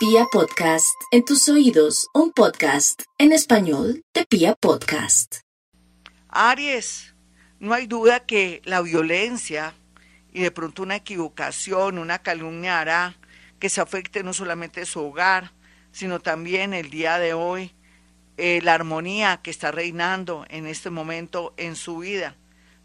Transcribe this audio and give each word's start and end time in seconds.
Pia 0.00 0.24
Podcast, 0.32 0.98
en 1.10 1.26
tus 1.26 1.46
oídos, 1.50 2.08
un 2.14 2.32
podcast 2.32 3.02
en 3.18 3.32
español 3.32 4.02
de 4.14 4.24
Pia 4.24 4.54
Podcast. 4.54 5.40
Aries, 6.30 7.14
no 7.58 7.74
hay 7.74 7.86
duda 7.86 8.20
que 8.20 8.62
la 8.64 8.80
violencia 8.80 9.74
y 10.32 10.40
de 10.40 10.50
pronto 10.52 10.84
una 10.84 10.96
equivocación, 10.96 11.98
una 11.98 12.20
calumnia 12.20 12.80
hará 12.80 13.18
que 13.58 13.68
se 13.68 13.82
afecte 13.82 14.22
no 14.22 14.32
solamente 14.32 14.86
su 14.86 15.00
hogar, 15.00 15.52
sino 15.92 16.18
también 16.18 16.72
el 16.72 16.88
día 16.88 17.18
de 17.18 17.34
hoy, 17.34 17.74
eh, 18.38 18.60
la 18.62 18.72
armonía 18.72 19.40
que 19.42 19.50
está 19.50 19.70
reinando 19.70 20.46
en 20.48 20.66
este 20.66 20.88
momento 20.88 21.52
en 21.58 21.76
su 21.76 21.98
vida. 21.98 22.36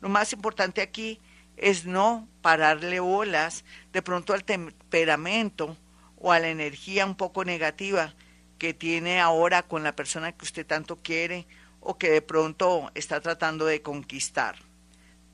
Lo 0.02 0.09
más 0.09 0.34
importante 0.34 0.82
aquí 0.82 1.21
es 1.55 1.86
no 1.86 2.27
pararle 2.41 3.00
bolas 3.00 3.63
de 3.93 4.02
pronto 4.02 4.34
al 4.34 4.43
temperamento 4.43 5.77
o 6.26 6.32
a 6.32 6.39
la 6.39 6.50
energía 6.50 7.05
un 7.05 7.14
poco 7.14 7.46
negativa 7.46 8.16
que 8.58 8.73
tiene 8.73 9.22
ahora 9.22 9.62
con 9.62 9.84
la 9.84 9.95
persona 9.95 10.32
que 10.32 10.44
usted 10.44 10.66
tanto 10.66 11.04
quiere 11.04 11.45
o 11.82 11.99
que 11.99 12.09
de 12.09 12.23
pronto 12.23 12.90
está 12.95 13.22
tratando 13.22 13.68
de 13.68 13.84
conquistar. 13.84 14.55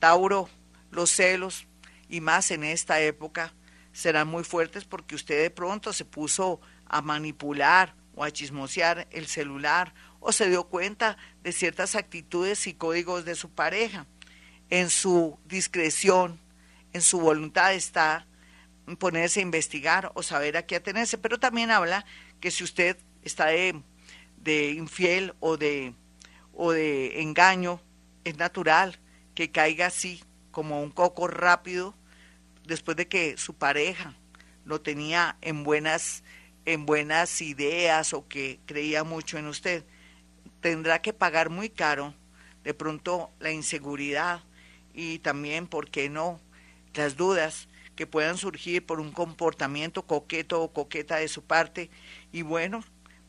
Tauro, 0.00 0.50
los 0.90 1.10
celos, 1.10 1.66
y 2.10 2.20
más 2.20 2.50
en 2.50 2.62
esta 2.62 3.00
época, 3.00 3.54
serán 3.94 4.28
muy 4.28 4.44
fuertes 4.44 4.84
porque 4.84 5.14
usted 5.14 5.40
de 5.40 5.48
pronto 5.48 5.94
se 5.94 6.04
puso 6.04 6.60
a 6.84 7.00
manipular 7.00 7.94
o 8.14 8.22
a 8.22 8.30
chismosear 8.30 9.08
el 9.12 9.26
celular 9.28 9.94
o 10.20 10.30
se 10.30 10.50
dio 10.50 10.64
cuenta 10.64 11.16
de 11.42 11.52
ciertas 11.52 11.94
actitudes 11.94 12.66
y 12.66 12.74
códigos 12.74 13.24
de 13.24 13.34
su 13.34 13.48
pareja. 13.48 14.04
En 14.68 14.90
su 14.90 15.38
discreción, 15.46 16.38
en 16.92 17.00
su 17.00 17.18
voluntad 17.18 17.72
está 17.72 18.26
ponerse 18.98 19.40
a 19.40 19.42
investigar 19.42 20.12
o 20.14 20.22
saber 20.22 20.56
a 20.56 20.66
qué 20.66 20.76
atenerse, 20.76 21.18
pero 21.18 21.38
también 21.38 21.70
habla 21.70 22.04
que 22.40 22.50
si 22.50 22.64
usted 22.64 22.96
está 23.22 23.46
de, 23.46 23.82
de 24.36 24.70
infiel 24.70 25.34
o 25.40 25.56
de, 25.56 25.94
o 26.52 26.72
de 26.72 27.22
engaño, 27.22 27.80
es 28.24 28.36
natural 28.36 28.98
que 29.34 29.50
caiga 29.50 29.86
así 29.86 30.22
como 30.50 30.82
un 30.82 30.90
coco 30.90 31.28
rápido 31.28 31.94
después 32.64 32.96
de 32.96 33.08
que 33.08 33.36
su 33.38 33.54
pareja 33.54 34.14
lo 34.64 34.80
tenía 34.80 35.36
en 35.40 35.64
buenas 35.64 36.22
en 36.64 36.86
buenas 36.86 37.40
ideas 37.40 38.12
o 38.12 38.28
que 38.28 38.60
creía 38.66 39.04
mucho 39.04 39.38
en 39.38 39.46
usted, 39.46 39.84
tendrá 40.60 41.02
que 41.02 41.12
pagar 41.12 41.50
muy 41.50 41.68
caro 41.68 42.14
de 42.62 42.74
pronto 42.74 43.30
la 43.40 43.50
inseguridad 43.50 44.44
y 44.94 45.18
también, 45.18 45.66
¿por 45.66 45.90
qué 45.90 46.08
no?, 46.08 46.40
las 46.94 47.16
dudas 47.16 47.68
que 47.96 48.06
puedan 48.06 48.38
surgir 48.38 48.84
por 48.84 49.00
un 49.00 49.12
comportamiento 49.12 50.06
coqueto 50.06 50.62
o 50.62 50.72
coqueta 50.72 51.16
de 51.16 51.28
su 51.28 51.42
parte. 51.42 51.90
Y 52.32 52.42
bueno, 52.42 52.84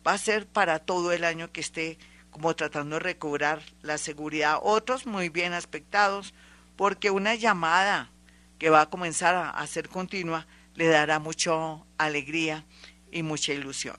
va 0.05 0.13
a 0.13 0.17
ser 0.17 0.47
para 0.47 0.79
todo 0.79 1.11
el 1.11 1.23
año 1.23 1.51
que 1.51 1.61
esté 1.61 1.97
como 2.29 2.55
tratando 2.55 2.95
de 2.95 3.01
recobrar 3.01 3.61
la 3.81 3.97
seguridad. 3.97 4.59
Otros 4.61 5.05
muy 5.05 5.29
bien 5.29 5.53
aspectados, 5.53 6.33
porque 6.75 7.11
una 7.11 7.35
llamada 7.35 8.09
que 8.57 8.69
va 8.69 8.81
a 8.81 8.89
comenzar 8.89 9.53
a, 9.55 9.67
ser 9.67 9.89
continua 9.89 10.47
le 10.73 10.87
dará 10.87 11.19
mucha 11.19 11.51
alegría 11.97 12.65
y 13.11 13.21
mucha 13.21 13.53
ilusión. 13.53 13.97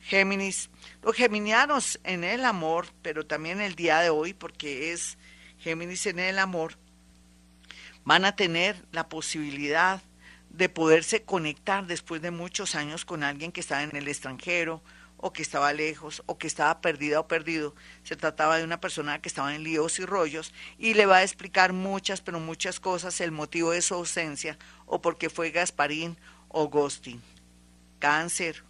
Géminis, 0.00 0.68
los 1.02 1.16
geminianos 1.16 1.98
en 2.04 2.24
el 2.24 2.44
amor, 2.44 2.88
pero 3.00 3.24
también 3.24 3.62
el 3.62 3.74
día 3.74 4.00
de 4.00 4.10
hoy, 4.10 4.34
porque 4.34 4.92
es 4.92 5.16
Géminis 5.58 6.04
en 6.04 6.18
el 6.18 6.38
amor, 6.38 6.76
van 8.04 8.24
a 8.24 8.36
tener 8.36 8.84
la 8.92 9.08
posibilidad 9.08 10.02
de 10.50 10.68
poderse 10.68 11.22
conectar 11.22 11.86
después 11.86 12.22
de 12.22 12.30
muchos 12.30 12.74
años 12.74 13.04
con 13.04 13.24
alguien 13.24 13.50
que 13.50 13.60
estaba 13.60 13.82
en 13.82 13.96
el 13.96 14.06
extranjero 14.08 14.82
o 15.16 15.32
que 15.32 15.42
estaba 15.42 15.72
lejos 15.72 16.22
o 16.26 16.38
que 16.38 16.46
estaba 16.46 16.80
perdida 16.80 17.18
o 17.18 17.26
perdido. 17.26 17.74
Se 18.04 18.14
trataba 18.14 18.58
de 18.58 18.64
una 18.64 18.80
persona 18.80 19.20
que 19.20 19.28
estaba 19.28 19.54
en 19.54 19.64
líos 19.64 19.98
y 19.98 20.04
rollos 20.04 20.52
y 20.78 20.94
le 20.94 21.06
va 21.06 21.18
a 21.18 21.22
explicar 21.22 21.72
muchas, 21.72 22.20
pero 22.20 22.38
muchas 22.40 22.78
cosas, 22.78 23.20
el 23.20 23.32
motivo 23.32 23.70
de 23.72 23.82
su 23.82 23.94
ausencia 23.94 24.58
o 24.86 25.00
porque 25.00 25.30
fue 25.30 25.50
Gasparín 25.50 26.18
o 26.48 26.68
Ghosting. 26.68 27.22
Cáncer. 27.98 28.62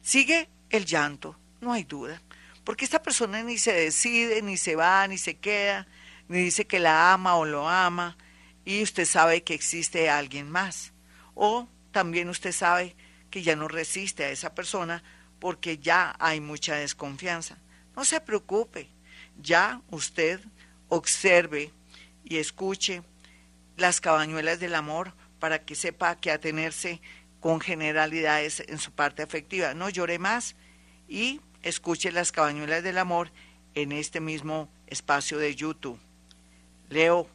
Sigue 0.00 0.48
el 0.70 0.86
llanto, 0.86 1.36
no 1.60 1.72
hay 1.72 1.84
duda, 1.84 2.20
porque 2.64 2.84
esta 2.84 3.02
persona 3.02 3.42
ni 3.42 3.58
se 3.58 3.72
decide, 3.72 4.42
ni 4.42 4.56
se 4.56 4.74
va, 4.74 5.06
ni 5.06 5.18
se 5.18 5.36
queda, 5.36 5.86
ni 6.26 6.38
dice 6.38 6.66
que 6.66 6.80
la 6.80 7.12
ama 7.12 7.36
o 7.36 7.44
lo 7.44 7.68
ama, 7.68 8.16
y 8.64 8.82
usted 8.82 9.04
sabe 9.04 9.42
que 9.42 9.54
existe 9.54 10.10
alguien 10.10 10.50
más. 10.50 10.92
O 11.34 11.68
también 11.90 12.28
usted 12.28 12.52
sabe 12.52 12.96
que 13.30 13.42
ya 13.42 13.56
no 13.56 13.68
resiste 13.68 14.24
a 14.24 14.30
esa 14.30 14.54
persona 14.54 15.02
porque 15.38 15.78
ya 15.78 16.14
hay 16.18 16.40
mucha 16.40 16.76
desconfianza. 16.76 17.58
No 17.96 18.04
se 18.04 18.20
preocupe, 18.20 18.88
ya 19.40 19.82
usted 19.90 20.40
observe 20.88 21.72
y 22.24 22.36
escuche 22.36 23.02
las 23.76 24.00
cabañuelas 24.00 24.60
del 24.60 24.74
amor 24.74 25.14
para 25.38 25.64
que 25.64 25.74
sepa 25.74 26.16
que 26.16 26.30
atenerse 26.30 27.00
con 27.40 27.60
generalidades 27.60 28.62
en 28.68 28.78
su 28.78 28.92
parte 28.92 29.22
afectiva. 29.22 29.74
No 29.74 29.88
llore 29.88 30.18
más 30.18 30.54
y 31.08 31.40
escuche 31.62 32.12
las 32.12 32.30
cabañuelas 32.30 32.82
del 32.82 32.98
amor 32.98 33.32
en 33.74 33.92
este 33.92 34.20
mismo 34.20 34.68
espacio 34.86 35.38
de 35.38 35.54
YouTube. 35.54 35.98
Leo 36.88 37.28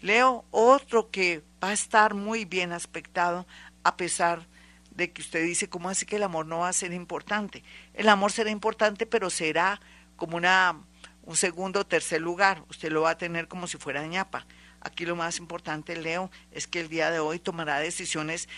Leo 0.00 0.44
otro 0.50 1.10
que 1.10 1.42
va 1.62 1.68
a 1.68 1.72
estar 1.72 2.14
muy 2.14 2.44
bien 2.44 2.72
aspectado 2.72 3.46
a 3.84 3.96
pesar 3.96 4.46
de 4.90 5.12
que 5.12 5.22
usted 5.22 5.44
dice, 5.44 5.68
¿cómo 5.68 5.88
así 5.88 6.06
que 6.06 6.16
el 6.16 6.22
amor 6.22 6.46
no 6.46 6.60
va 6.60 6.68
a 6.68 6.72
ser 6.72 6.92
importante? 6.92 7.62
El 7.94 8.08
amor 8.08 8.32
será 8.32 8.50
importante, 8.50 9.06
pero 9.06 9.30
será 9.30 9.80
como 10.16 10.36
una, 10.36 10.80
un 11.22 11.36
segundo 11.36 11.80
o 11.80 11.86
tercer 11.86 12.20
lugar. 12.20 12.64
Usted 12.68 12.90
lo 12.90 13.02
va 13.02 13.10
a 13.10 13.18
tener 13.18 13.48
como 13.48 13.66
si 13.66 13.78
fuera 13.78 14.06
ñapa. 14.06 14.46
Aquí 14.80 15.04
lo 15.04 15.16
más 15.16 15.38
importante, 15.38 15.96
Leo, 15.96 16.30
es 16.50 16.66
que 16.66 16.80
el 16.80 16.88
día 16.88 17.10
de 17.10 17.18
hoy 17.18 17.38
tomará 17.38 17.78
decisiones 17.78 18.48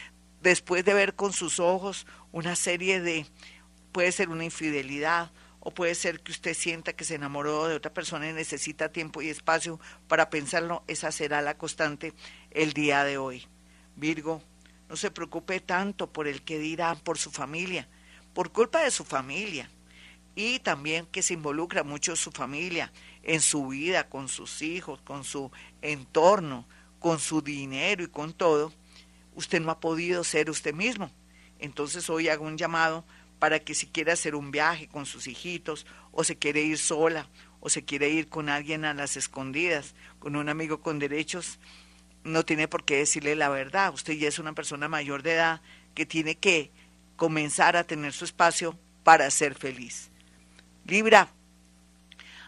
después 0.42 0.84
de 0.84 0.94
ver 0.94 1.14
con 1.14 1.32
sus 1.32 1.58
ojos 1.58 2.06
una 2.30 2.56
serie 2.56 3.00
de, 3.00 3.26
puede 3.92 4.12
ser 4.12 4.28
una 4.28 4.44
infidelidad, 4.44 5.30
o 5.64 5.72
puede 5.72 5.94
ser 5.94 6.20
que 6.20 6.32
usted 6.32 6.54
sienta 6.54 6.92
que 6.92 7.04
se 7.04 7.14
enamoró 7.14 7.68
de 7.68 7.76
otra 7.76 7.94
persona 7.94 8.28
y 8.28 8.32
necesita 8.32 8.90
tiempo 8.90 9.22
y 9.22 9.28
espacio 9.28 9.78
para 10.08 10.28
pensarlo, 10.28 10.82
esa 10.88 11.12
será 11.12 11.40
la 11.40 11.56
constante 11.56 12.14
el 12.50 12.72
día 12.72 13.04
de 13.04 13.16
hoy. 13.16 13.46
Virgo, 13.94 14.42
no 14.88 14.96
se 14.96 15.12
preocupe 15.12 15.60
tanto 15.60 16.12
por 16.12 16.26
el 16.26 16.42
que 16.42 16.58
dirá 16.58 16.96
por 16.96 17.16
su 17.16 17.30
familia, 17.30 17.88
por 18.34 18.50
culpa 18.50 18.82
de 18.82 18.90
su 18.90 19.04
familia, 19.04 19.70
y 20.34 20.58
también 20.58 21.06
que 21.06 21.22
se 21.22 21.34
involucra 21.34 21.84
mucho 21.84 22.16
su 22.16 22.32
familia 22.32 22.92
en 23.22 23.40
su 23.40 23.68
vida, 23.68 24.08
con 24.08 24.28
sus 24.28 24.62
hijos, 24.62 25.00
con 25.02 25.22
su 25.22 25.52
entorno, 25.80 26.66
con 26.98 27.20
su 27.20 27.40
dinero 27.40 28.02
y 28.02 28.08
con 28.08 28.32
todo, 28.32 28.72
usted 29.36 29.60
no 29.60 29.70
ha 29.70 29.78
podido 29.78 30.24
ser 30.24 30.50
usted 30.50 30.74
mismo. 30.74 31.08
Entonces 31.60 32.10
hoy 32.10 32.28
hago 32.28 32.44
un 32.44 32.58
llamado 32.58 33.04
para 33.42 33.58
que 33.58 33.74
si 33.74 33.88
quiere 33.88 34.12
hacer 34.12 34.36
un 34.36 34.52
viaje 34.52 34.86
con 34.86 35.04
sus 35.04 35.26
hijitos, 35.26 35.84
o 36.12 36.22
se 36.22 36.36
quiere 36.36 36.62
ir 36.62 36.78
sola, 36.78 37.28
o 37.58 37.70
se 37.70 37.84
quiere 37.84 38.08
ir 38.08 38.28
con 38.28 38.48
alguien 38.48 38.84
a 38.84 38.94
las 38.94 39.16
escondidas, 39.16 39.96
con 40.20 40.36
un 40.36 40.48
amigo 40.48 40.80
con 40.80 41.00
derechos, 41.00 41.58
no 42.22 42.44
tiene 42.44 42.68
por 42.68 42.84
qué 42.84 42.98
decirle 42.98 43.34
la 43.34 43.48
verdad. 43.48 43.92
Usted 43.92 44.12
ya 44.12 44.28
es 44.28 44.38
una 44.38 44.52
persona 44.52 44.88
mayor 44.88 45.24
de 45.24 45.32
edad 45.32 45.60
que 45.92 46.06
tiene 46.06 46.36
que 46.36 46.70
comenzar 47.16 47.76
a 47.76 47.82
tener 47.82 48.12
su 48.12 48.26
espacio 48.26 48.78
para 49.02 49.28
ser 49.28 49.56
feliz. 49.56 50.12
Libra, 50.86 51.32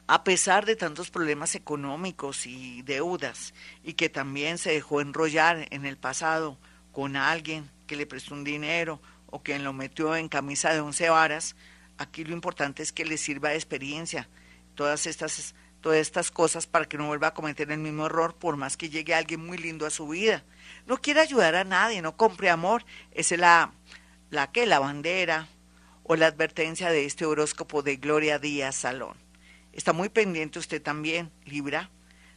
a 0.07 0.23
pesar 0.23 0.65
de 0.65 0.77
tantos 0.77 1.11
problemas 1.11 1.57
económicos 1.57 2.47
y 2.47 2.83
deudas, 2.83 3.53
y 3.83 3.95
que 3.95 4.11
también 4.11 4.59
se 4.59 4.71
dejó 4.71 5.01
enrollar 5.01 5.67
en 5.73 5.87
el 5.87 5.97
pasado 5.97 6.57
con 6.93 7.17
alguien 7.17 7.69
que 7.89 7.97
le 7.97 8.07
prestó 8.07 8.35
un 8.35 8.45
dinero 8.45 9.01
o 9.27 9.43
quien 9.43 9.65
lo 9.65 9.73
metió 9.73 10.17
en 10.17 10.29
camisa 10.29 10.73
de 10.73 10.81
once 10.81 11.09
varas, 11.09 11.57
aquí 11.99 12.25
lo 12.25 12.33
importante 12.33 12.83
es 12.83 12.93
que 12.93 13.05
le 13.05 13.17
sirva 13.17 13.51
de 13.51 13.57
experiencia 13.57 14.29
todas 14.75 15.07
estas, 15.07 15.55
todas 15.81 15.99
estas 15.99 16.31
cosas 16.31 16.67
para 16.67 16.87
que 16.87 16.99
no 16.99 17.07
vuelva 17.07 17.29
a 17.29 17.35
cometer 17.35 17.71
el 17.71 17.79
mismo 17.79 18.07
error, 18.07 18.37
por 18.37 18.57
más 18.57 18.77
que 18.77 18.91
llegue 18.91 19.15
alguien 19.15 19.45
muy 19.45 19.59
lindo 19.59 19.87
a 19.87 19.91
su 19.91 20.09
vida. 20.09 20.45
No 20.87 20.99
quiere 20.99 21.21
ayudar 21.21 21.55
a 21.55 21.65
nadie, 21.65 22.03
no 22.03 22.17
compre 22.17 22.51
amor. 22.51 22.85
Esa 23.13 23.35
es 23.35 23.41
la, 23.41 23.73
la 24.31 24.51
que, 24.51 24.67
la 24.67 24.79
bandera 24.79 25.49
o 26.03 26.17
la 26.17 26.27
advertencia 26.27 26.91
de 26.91 27.07
este 27.07 27.25
horóscopo 27.25 27.83
de 27.83 27.97
Gloria 27.97 28.39
Díaz 28.39 28.77
Salón. 28.77 29.17
Está 29.73 29.93
muy 29.93 30.09
pendiente 30.09 30.59
usted 30.59 30.81
también, 30.81 31.33
Libra, 31.45 31.91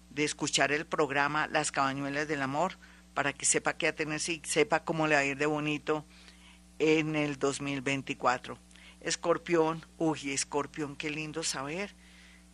de 0.09 0.23
escuchar 0.23 0.71
el 0.71 0.85
programa 0.85 1.47
Las 1.47 1.71
Cabañuelas 1.71 2.27
del 2.27 2.41
Amor, 2.41 2.79
para 3.13 3.33
que 3.33 3.45
sepa 3.45 3.77
qué 3.77 3.87
atenerse 3.87 4.33
y 4.33 4.41
sepa 4.45 4.83
cómo 4.83 5.07
le 5.07 5.15
va 5.15 5.21
a 5.21 5.25
ir 5.25 5.37
de 5.37 5.45
bonito 5.45 6.05
en 6.79 7.15
el 7.15 7.37
2024. 7.39 8.57
Escorpión, 9.01 9.85
uy, 9.97 10.31
escorpión, 10.31 10.95
qué 10.95 11.09
lindo 11.09 11.43
saber 11.43 11.95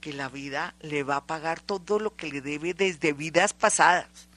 que 0.02 0.14
la 0.14 0.30
vida 0.30 0.76
le 0.82 1.04
va 1.04 1.18
a 1.18 1.26
pagar 1.26 1.62
todo 1.62 2.00
lo 2.00 2.16
que 2.16 2.28
le 2.28 2.42
debe 2.42 2.74
desde 2.74 3.14
vidas 3.14 3.54
pasadas. 3.54 4.28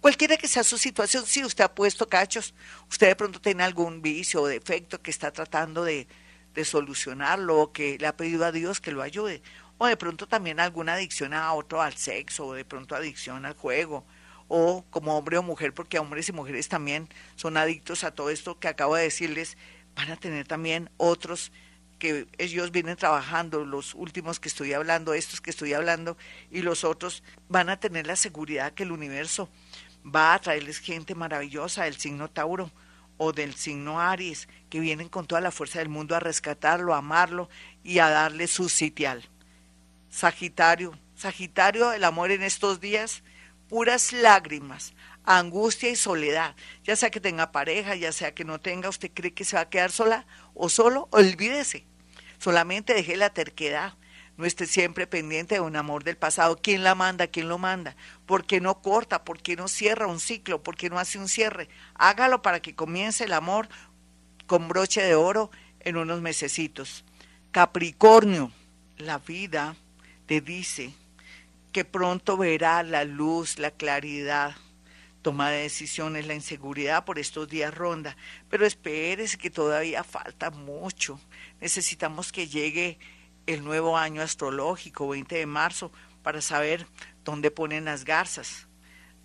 Cualquiera 0.00 0.38
que 0.38 0.48
sea 0.48 0.64
su 0.64 0.78
situación, 0.78 1.26
si 1.26 1.44
usted 1.44 1.64
ha 1.64 1.74
puesto 1.74 2.08
cachos, 2.08 2.54
usted 2.90 3.08
de 3.08 3.16
pronto 3.16 3.40
tiene 3.40 3.62
algún 3.62 4.00
vicio 4.00 4.40
o 4.40 4.46
defecto 4.46 5.02
que 5.02 5.10
está 5.10 5.30
tratando 5.30 5.84
de, 5.84 6.06
de 6.54 6.64
solucionarlo 6.64 7.60
o 7.60 7.72
que 7.72 7.98
le 7.98 8.06
ha 8.06 8.16
pedido 8.16 8.46
a 8.46 8.52
Dios 8.52 8.80
que 8.80 8.92
lo 8.92 9.02
ayude. 9.02 9.42
O 9.76 9.86
de 9.86 9.96
pronto 9.96 10.26
también 10.26 10.58
alguna 10.58 10.94
adicción 10.94 11.34
a 11.34 11.52
otro, 11.52 11.82
al 11.82 11.96
sexo, 11.96 12.46
o 12.46 12.54
de 12.54 12.64
pronto 12.64 12.94
adicción 12.94 13.44
al 13.44 13.54
juego, 13.54 14.04
o 14.52 14.84
como 14.90 15.16
hombre 15.16 15.38
o 15.38 15.44
mujer, 15.44 15.72
porque 15.72 16.00
hombres 16.00 16.28
y 16.28 16.32
mujeres 16.32 16.68
también 16.68 17.08
son 17.36 17.56
adictos 17.56 18.02
a 18.02 18.10
todo 18.10 18.30
esto 18.30 18.58
que 18.58 18.66
acabo 18.66 18.96
de 18.96 19.04
decirles, 19.04 19.56
van 19.94 20.10
a 20.10 20.16
tener 20.16 20.44
también 20.44 20.90
otros 20.96 21.52
que 22.00 22.26
ellos 22.36 22.72
vienen 22.72 22.96
trabajando, 22.96 23.64
los 23.64 23.94
últimos 23.94 24.40
que 24.40 24.48
estoy 24.48 24.72
hablando, 24.72 25.14
estos 25.14 25.40
que 25.40 25.50
estoy 25.50 25.72
hablando, 25.72 26.16
y 26.50 26.62
los 26.62 26.82
otros 26.82 27.22
van 27.48 27.68
a 27.68 27.78
tener 27.78 28.08
la 28.08 28.16
seguridad 28.16 28.72
que 28.72 28.82
el 28.82 28.90
universo 28.90 29.48
va 30.04 30.34
a 30.34 30.40
traerles 30.40 30.78
gente 30.78 31.14
maravillosa 31.14 31.84
del 31.84 31.96
signo 31.96 32.28
Tauro 32.28 32.72
o 33.18 33.32
del 33.32 33.54
signo 33.54 34.00
Aries, 34.00 34.48
que 34.68 34.80
vienen 34.80 35.08
con 35.08 35.28
toda 35.28 35.40
la 35.40 35.52
fuerza 35.52 35.78
del 35.78 35.90
mundo 35.90 36.16
a 36.16 36.20
rescatarlo, 36.20 36.92
a 36.92 36.98
amarlo 36.98 37.48
y 37.84 38.00
a 38.00 38.08
darle 38.08 38.48
su 38.48 38.68
sitial. 38.68 39.22
Sagitario, 40.08 40.98
Sagitario, 41.14 41.92
el 41.92 42.02
amor 42.02 42.32
en 42.32 42.42
estos 42.42 42.80
días 42.80 43.22
puras 43.70 44.12
lágrimas, 44.12 44.94
angustia 45.24 45.90
y 45.90 45.96
soledad. 45.96 46.56
Ya 46.82 46.96
sea 46.96 47.10
que 47.10 47.20
tenga 47.20 47.52
pareja, 47.52 47.94
ya 47.94 48.10
sea 48.10 48.34
que 48.34 48.44
no 48.44 48.60
tenga, 48.60 48.88
usted 48.88 49.12
cree 49.14 49.32
que 49.32 49.44
se 49.44 49.54
va 49.54 49.62
a 49.62 49.70
quedar 49.70 49.92
sola 49.92 50.26
o 50.54 50.68
solo, 50.68 51.08
olvídese. 51.12 51.86
Solamente 52.38 52.94
deje 52.94 53.16
la 53.16 53.30
terquedad. 53.30 53.94
No 54.36 54.44
esté 54.44 54.66
siempre 54.66 55.06
pendiente 55.06 55.54
de 55.54 55.60
un 55.60 55.76
amor 55.76 56.02
del 56.02 56.16
pasado. 56.16 56.58
¿Quién 56.60 56.82
la 56.82 56.96
manda? 56.96 57.28
¿Quién 57.28 57.48
lo 57.48 57.58
manda? 57.58 57.94
¿Por 58.26 58.44
qué 58.44 58.60
no 58.60 58.82
corta? 58.82 59.22
¿Por 59.22 59.40
qué 59.40 59.54
no 59.54 59.68
cierra 59.68 60.08
un 60.08 60.18
ciclo? 60.18 60.62
¿Por 60.62 60.76
qué 60.76 60.90
no 60.90 60.98
hace 60.98 61.18
un 61.18 61.28
cierre? 61.28 61.68
Hágalo 61.94 62.42
para 62.42 62.60
que 62.60 62.74
comience 62.74 63.24
el 63.24 63.34
amor 63.34 63.68
con 64.46 64.66
broche 64.66 65.02
de 65.02 65.14
oro 65.14 65.52
en 65.78 65.96
unos 65.96 66.22
mesecitos. 66.22 67.04
Capricornio, 67.52 68.50
la 68.96 69.18
vida 69.18 69.76
te 70.26 70.40
dice 70.40 70.92
que 71.72 71.84
pronto 71.84 72.36
verá 72.36 72.82
la 72.82 73.04
luz, 73.04 73.58
la 73.58 73.70
claridad, 73.70 74.56
toma 75.22 75.50
de 75.50 75.62
decisiones, 75.62 76.26
la 76.26 76.34
inseguridad 76.34 77.04
por 77.04 77.18
estos 77.18 77.48
días 77.48 77.74
ronda, 77.74 78.16
pero 78.48 78.66
espérese 78.66 79.38
que 79.38 79.50
todavía 79.50 80.02
falta 80.02 80.50
mucho. 80.50 81.20
Necesitamos 81.60 82.32
que 82.32 82.48
llegue 82.48 82.98
el 83.46 83.64
nuevo 83.64 83.96
año 83.96 84.22
astrológico, 84.22 85.08
20 85.08 85.36
de 85.36 85.46
marzo, 85.46 85.92
para 86.22 86.40
saber 86.40 86.86
dónde 87.24 87.50
ponen 87.50 87.84
las 87.84 88.04
garzas, 88.04 88.68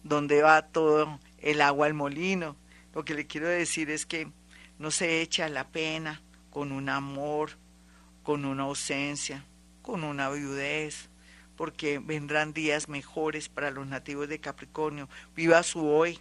dónde 0.04 0.42
va 0.42 0.68
todo 0.68 1.20
el 1.40 1.62
agua 1.62 1.88
al 1.88 1.94
molino. 1.94 2.56
Lo 2.94 3.04
que 3.04 3.14
le 3.14 3.28
quiero 3.28 3.48
decir 3.48 3.90
es 3.90 4.06
que 4.06 4.32
no 4.78 4.92
se 4.92 5.22
echa 5.22 5.50
la 5.50 5.68
pena 5.70 6.22
con 6.50 6.72
un 6.72 6.90
amor, 6.90 7.58
con 8.24 8.46
una 8.46 8.64
ausencia, 8.64 9.46
con 9.82 10.04
una 10.04 10.30
viudez, 10.30 11.10
porque 11.56 12.00
vendrán 12.00 12.54
días 12.54 12.90
mejores 12.90 13.50
para 13.50 13.72
los 13.72 13.88
nativos 13.88 14.28
de 14.28 14.40
Capricornio. 14.40 15.10
Viva 15.36 15.64
su 15.64 15.88
hoy, 15.88 16.20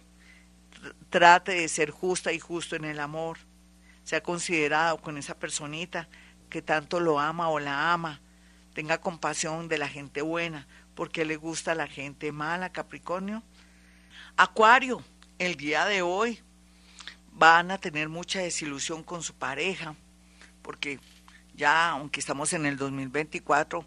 trate 1.09 1.53
de 1.53 1.67
ser 1.67 1.91
justa 1.91 2.31
y 2.31 2.39
justo 2.39 2.75
en 2.75 2.85
el 2.85 2.99
amor. 2.99 3.37
Sea 4.03 4.21
considerado 4.21 4.99
con 4.99 5.17
esa 5.17 5.37
personita 5.37 6.07
que 6.49 6.61
tanto 6.61 6.99
lo 6.99 7.19
ama 7.19 7.49
o 7.49 7.59
la 7.59 7.93
ama. 7.93 8.21
Tenga 8.73 8.99
compasión 8.99 9.67
de 9.67 9.77
la 9.77 9.87
gente 9.87 10.21
buena, 10.21 10.67
porque 10.95 11.25
le 11.25 11.37
gusta 11.37 11.75
la 11.75 11.87
gente 11.87 12.31
mala, 12.31 12.71
Capricornio. 12.71 13.43
Acuario, 14.37 15.01
el 15.39 15.55
día 15.55 15.85
de 15.85 16.01
hoy 16.01 16.41
van 17.31 17.71
a 17.71 17.77
tener 17.77 18.09
mucha 18.09 18.39
desilusión 18.39 19.03
con 19.03 19.23
su 19.23 19.33
pareja, 19.33 19.95
porque 20.61 20.99
ya, 21.53 21.91
aunque 21.91 22.19
estamos 22.19 22.53
en 22.53 22.65
el 22.65 22.77
2024, 22.77 23.85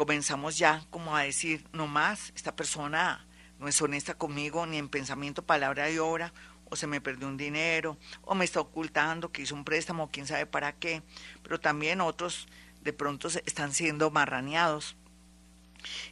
comenzamos 0.00 0.56
ya 0.56 0.82
como 0.88 1.14
a 1.14 1.24
decir, 1.24 1.62
no 1.74 1.86
más, 1.86 2.32
esta 2.34 2.56
persona 2.56 3.26
no 3.58 3.68
es 3.68 3.82
honesta 3.82 4.14
conmigo 4.14 4.64
ni 4.64 4.78
en 4.78 4.88
pensamiento, 4.88 5.44
palabra 5.44 5.90
y 5.90 5.98
obra, 5.98 6.32
o 6.64 6.74
se 6.74 6.86
me 6.86 7.02
perdió 7.02 7.28
un 7.28 7.36
dinero, 7.36 7.98
o 8.22 8.34
me 8.34 8.46
está 8.46 8.60
ocultando 8.60 9.30
que 9.30 9.42
hizo 9.42 9.54
un 9.54 9.66
préstamo, 9.66 10.10
quién 10.10 10.26
sabe 10.26 10.46
para 10.46 10.72
qué, 10.72 11.02
pero 11.42 11.60
también 11.60 12.00
otros 12.00 12.48
de 12.80 12.94
pronto 12.94 13.28
están 13.28 13.74
siendo 13.74 14.10
marraneados 14.10 14.96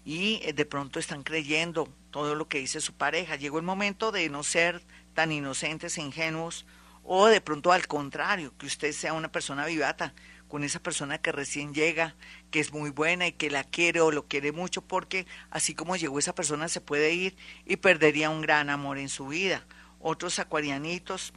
y 0.04 0.42
eh, 0.44 0.52
de 0.52 0.66
pronto 0.66 0.98
están 0.98 1.22
creyendo 1.22 1.88
todo 2.10 2.34
lo 2.34 2.46
que 2.46 2.58
dice 2.58 2.82
su 2.82 2.92
pareja. 2.92 3.36
Llegó 3.36 3.56
el 3.56 3.64
momento 3.64 4.12
de 4.12 4.28
no 4.28 4.42
ser 4.42 4.82
tan 5.14 5.32
inocentes 5.32 5.96
e 5.96 6.02
ingenuos, 6.02 6.66
o 7.04 7.28
de 7.28 7.40
pronto 7.40 7.72
al 7.72 7.86
contrario, 7.86 8.52
que 8.58 8.66
usted 8.66 8.92
sea 8.92 9.14
una 9.14 9.32
persona 9.32 9.64
vivata, 9.64 10.12
con 10.48 10.64
esa 10.64 10.82
persona 10.82 11.18
que 11.18 11.30
recién 11.30 11.74
llega, 11.74 12.16
que 12.50 12.60
es 12.60 12.72
muy 12.72 12.90
buena 12.90 13.26
y 13.26 13.32
que 13.32 13.50
la 13.50 13.64
quiere 13.64 14.00
o 14.00 14.10
lo 14.10 14.26
quiere 14.26 14.52
mucho, 14.52 14.82
porque 14.82 15.26
así 15.50 15.74
como 15.74 15.96
llegó 15.96 16.18
esa 16.18 16.34
persona 16.34 16.68
se 16.68 16.80
puede 16.80 17.12
ir 17.12 17.36
y 17.66 17.76
perdería 17.76 18.30
un 18.30 18.40
gran 18.40 18.70
amor 18.70 18.98
en 18.98 19.08
su 19.08 19.28
vida. 19.28 19.66
Otros 20.00 20.38
acuarianitos, 20.38 21.32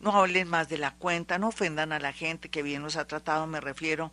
no 0.00 0.12
hablen 0.12 0.48
más 0.48 0.68
de 0.68 0.78
la 0.78 0.94
cuenta, 0.94 1.38
no 1.38 1.48
ofendan 1.48 1.92
a 1.92 2.00
la 2.00 2.12
gente 2.12 2.48
que 2.48 2.62
bien 2.62 2.82
los 2.82 2.96
ha 2.96 3.06
tratado, 3.06 3.46
me 3.46 3.60
refiero 3.60 4.12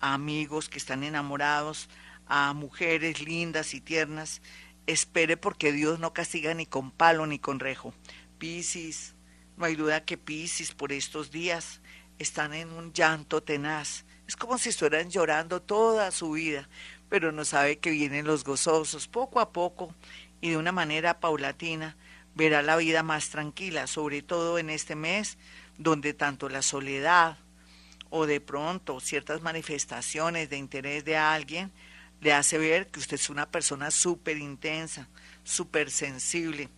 a 0.00 0.14
amigos 0.14 0.68
que 0.68 0.78
están 0.78 1.04
enamorados, 1.04 1.88
a 2.26 2.52
mujeres 2.52 3.20
lindas 3.20 3.74
y 3.74 3.80
tiernas. 3.80 4.42
Espere 4.86 5.36
porque 5.36 5.72
Dios 5.72 5.98
no 6.00 6.12
castiga 6.12 6.52
ni 6.54 6.66
con 6.66 6.90
palo 6.90 7.26
ni 7.26 7.38
con 7.38 7.60
rejo. 7.60 7.94
Piscis, 8.38 9.14
no 9.56 9.66
hay 9.66 9.76
duda 9.76 10.04
que 10.04 10.16
Piscis 10.16 10.72
por 10.72 10.92
estos 10.92 11.30
días 11.30 11.80
están 12.20 12.52
en 12.52 12.70
un 12.70 12.92
llanto 12.92 13.42
tenaz. 13.42 14.04
Es 14.28 14.36
como 14.36 14.58
si 14.58 14.68
estuvieran 14.68 15.10
llorando 15.10 15.62
toda 15.62 16.10
su 16.10 16.32
vida, 16.32 16.68
pero 17.08 17.32
no 17.32 17.44
sabe 17.44 17.78
que 17.78 17.90
vienen 17.90 18.26
los 18.26 18.44
gozosos. 18.44 19.08
Poco 19.08 19.40
a 19.40 19.52
poco 19.52 19.94
y 20.42 20.50
de 20.50 20.58
una 20.58 20.70
manera 20.70 21.18
paulatina 21.18 21.96
verá 22.34 22.62
la 22.62 22.76
vida 22.76 23.02
más 23.02 23.30
tranquila, 23.30 23.86
sobre 23.86 24.22
todo 24.22 24.58
en 24.58 24.68
este 24.68 24.94
mes 24.94 25.38
donde 25.78 26.12
tanto 26.12 26.50
la 26.50 26.60
soledad 26.60 27.38
o 28.10 28.26
de 28.26 28.40
pronto 28.40 29.00
ciertas 29.00 29.40
manifestaciones 29.40 30.50
de 30.50 30.58
interés 30.58 31.04
de 31.06 31.16
alguien 31.16 31.72
le 32.20 32.34
hace 32.34 32.58
ver 32.58 32.88
que 32.88 33.00
usted 33.00 33.14
es 33.14 33.30
una 33.30 33.50
persona 33.50 33.90
súper 33.90 34.36
intensa, 34.36 35.08
súper 35.42 35.90
sensible, 35.90 36.68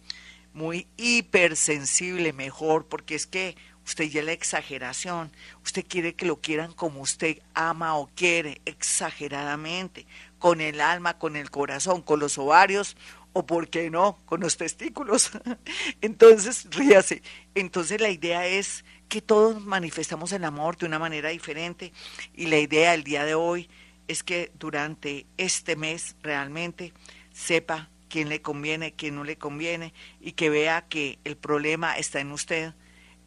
muy 0.55 0.87
hipersensible 0.97 2.33
mejor, 2.33 2.87
porque 2.87 3.17
es 3.17 3.27
que 3.27 3.57
Usted 3.85 4.05
ya 4.05 4.23
la 4.23 4.33
exageración. 4.33 5.33
Usted 5.65 5.85
quiere 5.87 6.15
que 6.15 6.27
lo 6.27 6.41
quieran 6.41 6.73
como 6.73 7.01
usted 7.01 7.39
ama 7.55 7.97
o 7.97 8.09
quiere, 8.15 8.61
exageradamente, 8.65 10.07
con 10.39 10.61
el 10.61 10.81
alma, 10.81 11.19
con 11.19 11.37
el 11.37 11.51
corazón, 11.51 12.03
con 12.03 12.21
los 12.21 12.39
ovarios 12.39 12.97
o, 13.33 13.47
¿por 13.47 13.69
qué 13.69 13.91
no?, 13.91 14.19
con 14.27 14.41
los 14.41 14.57
testículos. 14.57 15.31
Entonces, 16.01 16.67
ríase. 16.71 17.23
Entonces, 17.55 18.01
la 18.01 18.11
idea 18.11 18.47
es 18.47 18.85
que 19.09 19.21
todos 19.21 19.61
manifestamos 19.61 20.33
el 20.33 20.45
amor 20.45 20.77
de 20.77 20.87
una 20.87 20.99
manera 20.99 21.31
diferente 21.31 21.93
y 22.35 22.47
la 22.47 22.59
idea 22.59 22.93
del 22.93 23.05
día 23.05 23.25
de 23.25 23.35
hoy 23.35 23.69
es 24.09 24.23
que 24.23 24.53
durante 24.59 25.27
este 25.37 25.77
mes 25.77 26.17
realmente 26.23 26.93
sepa 27.33 27.89
quién 28.09 28.29
le 28.29 28.43
conviene, 28.43 28.93
quién 28.93 29.15
no 29.15 29.25
le 29.25 29.37
conviene 29.37 29.95
y 30.21 30.33
que 30.33 30.51
vea 30.51 30.87
que 30.89 31.19
el 31.25 31.37
problema 31.37 31.97
está 31.97 32.21
en 32.21 32.33
usted 32.33 32.75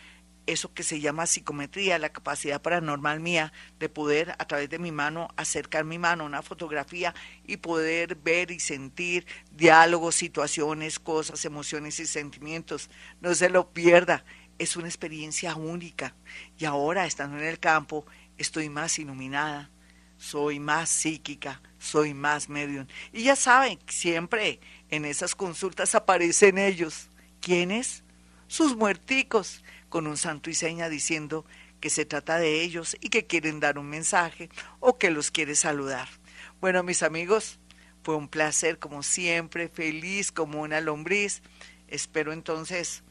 eso 0.47 0.75
que 0.75 0.83
se 0.83 1.01
llama 1.01 1.27
psicometría, 1.27 1.99
la 1.99 2.11
capacidad 2.11 2.61
paranormal 2.61 3.21
mía 3.21 3.53
de 3.79 3.89
poder 3.89 4.35
a 4.39 4.47
través 4.47 4.69
de 4.69 4.79
mi 4.79 4.93
mano 4.93 5.29
acercar 5.37 5.85
mi 5.85 5.99
mano 5.99 6.25
a 6.25 6.27
una 6.27 6.43
fotografía 6.43 7.15
y 7.47 7.59
poder 7.59 8.17
ver 8.17 8.51
y 8.51 8.61
sentir 8.61 9.27
diálogos, 9.51 10.17
situaciones, 10.17 10.99
cosas, 10.99 11.45
emociones 11.45 11.99
y 12.01 12.07
sentimientos. 12.07 12.91
No 13.21 13.35
se 13.35 13.49
lo 13.49 13.71
pierda 13.71 14.25
es 14.59 14.77
una 14.77 14.89
experiencia 14.89 15.55
única. 15.57 16.15
Y 16.59 16.65
ahora, 16.65 17.07
estando 17.07 17.39
en 17.39 17.45
el 17.45 17.59
campo, 17.59 18.07
estoy 18.39 18.69
más 18.69 18.99
iluminada, 18.99 19.71
soy 20.17 20.61
más 20.61 20.89
psíquica, 20.89 21.61
soy 21.79 22.15
más 22.15 22.49
medium. 22.49 22.87
Y 23.13 23.25
ya 23.25 23.37
saben, 23.37 23.79
siempre 23.89 24.61
en 24.91 25.05
esas 25.05 25.35
consultas 25.35 25.95
aparecen 25.95 26.59
ellos. 26.59 27.09
¿Quiénes? 27.41 28.05
Sus 28.47 28.77
muerticos, 28.77 29.63
con 29.89 30.07
un 30.07 30.17
santo 30.17 30.51
y 30.51 30.55
seña 30.55 30.89
diciendo 30.89 31.45
que 31.81 31.91
se 31.91 32.07
trata 32.07 32.39
de 32.39 32.63
ellos 32.63 32.97
y 33.01 33.11
que 33.11 33.27
quieren 33.27 33.61
dar 33.61 33.79
un 33.79 33.89
mensaje 33.89 34.49
o 34.81 34.99
que 34.99 35.11
los 35.11 35.31
quiere 35.31 35.55
saludar. 35.55 36.09
Bueno, 36.61 36.83
mis 36.83 37.03
amigos, 37.03 37.59
fue 38.03 38.17
un 38.17 38.29
placer 38.29 38.79
como 38.79 39.03
siempre, 39.03 39.69
feliz 39.69 40.33
como 40.33 40.63
una 40.63 40.81
lombriz. 40.81 41.43
Espero 41.89 42.33
entonces 42.33 43.03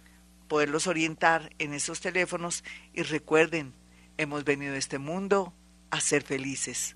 poderlos 0.54 0.86
orientar 0.86 1.50
en 1.58 1.74
esos 1.74 2.00
teléfonos 2.00 2.64
y 2.94 3.02
recuerden, 3.02 3.74
hemos 4.18 4.44
venido 4.44 4.76
a 4.76 4.78
este 4.78 5.00
mundo 5.00 5.52
a 5.90 6.00
ser 6.00 6.22
felices. 6.22 6.96